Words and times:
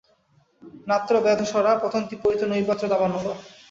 নাত্র 0.87 1.13
ব্যাধশরাঃ 1.25 1.77
পতন্তি 1.83 2.15
পরিতো 2.21 2.45
নৈবাত্র 2.47 2.83
দাবানলঃ। 2.93 3.25